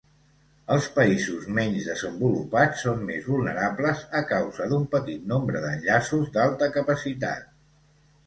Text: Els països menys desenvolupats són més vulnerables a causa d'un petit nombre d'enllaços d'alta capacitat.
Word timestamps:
Els 0.75 0.85
països 0.93 1.43
menys 1.57 1.89
desenvolupats 1.89 2.79
són 2.85 3.03
més 3.09 3.27
vulnerables 3.33 4.01
a 4.19 4.23
causa 4.33 4.67
d'un 4.71 4.87
petit 4.95 5.27
nombre 5.33 5.61
d'enllaços 5.67 6.31
d'alta 6.39 6.71
capacitat. 6.79 7.45